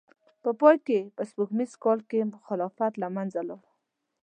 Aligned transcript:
په 0.43 0.49
پای 0.59 0.77
کې 0.87 0.99
په 1.15 1.21
سپوږمیز 1.29 1.71
کال 1.83 1.99
کې 2.09 2.19
خلافت 2.47 2.93
له 3.01 3.07
منځه 3.15 3.39
لاړ. 3.49 3.63